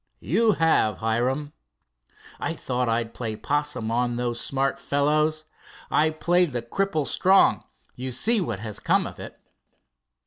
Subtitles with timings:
[0.23, 1.53] "You have, Hiram."
[2.39, 5.43] "I thought I'd play 'possum on those smart fellows.
[5.91, 7.63] I played the cripple strong.
[7.95, 9.39] You see what has come of it."